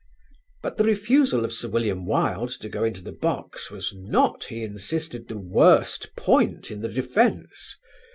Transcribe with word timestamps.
But 0.63 0.77
the 0.79 0.83
refusal 0.83 1.45
of 1.45 1.53
Sir 1.53 1.69
William 1.69 2.07
Wilde 2.07 2.49
to 2.61 2.69
go 2.69 2.83
into 2.83 3.03
the 3.03 3.11
box 3.11 3.69
was 3.69 3.93
not, 3.93 4.45
he 4.45 4.63
insisted, 4.63 5.27
the 5.27 5.37
worst 5.37 6.15
point 6.15 6.71
in 6.71 6.81
the 6.81 6.89
defence. 6.89 7.75